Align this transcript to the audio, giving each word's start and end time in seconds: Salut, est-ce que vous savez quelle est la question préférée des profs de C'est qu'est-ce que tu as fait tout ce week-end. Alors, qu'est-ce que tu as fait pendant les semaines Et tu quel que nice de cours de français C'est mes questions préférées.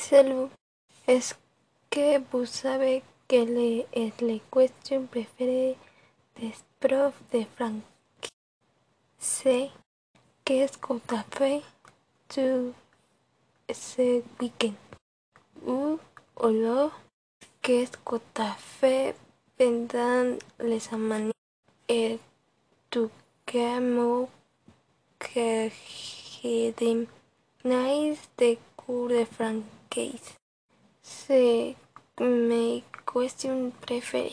Salut, 0.00 0.48
est-ce 1.08 1.34
que 1.90 2.18
vous 2.30 2.46
savez 2.46 3.02
quelle 3.26 3.58
est 3.58 3.86
la 4.22 4.38
question 4.50 5.04
préférée 5.06 5.76
des 6.36 6.54
profs 6.78 7.20
de 7.32 7.44
C'est 9.18 9.70
qu'est-ce 10.44 10.78
que 10.78 10.94
tu 11.06 11.14
as 11.16 11.24
fait 11.36 11.62
tout 12.28 12.72
ce 13.70 14.22
week-end. 14.40 15.98
Alors, 16.40 16.92
qu'est-ce 17.60 17.98
que 17.98 18.16
tu 18.34 18.40
as 18.40 18.54
fait 18.54 19.16
pendant 19.58 20.38
les 20.60 20.80
semaines 20.80 21.32
Et 21.88 22.18
tu 22.88 23.08
quel 23.44 24.28
que 25.18 25.68
nice 27.64 28.30
de 28.38 28.56
cours 28.76 29.08
de 29.08 29.24
français 29.90 30.20
C'est 31.02 31.76
mes 32.20 32.82
questions 33.10 33.72
préférées. 33.80 34.32